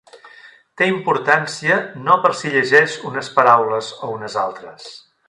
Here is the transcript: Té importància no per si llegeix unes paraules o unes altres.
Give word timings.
Té 0.81 0.85
importància 0.91 1.77
no 2.07 2.17
per 2.25 2.31
si 2.39 2.53
llegeix 2.57 2.97
unes 3.13 3.33
paraules 3.39 3.93
o 4.09 4.15
unes 4.19 4.39
altres. 4.49 4.89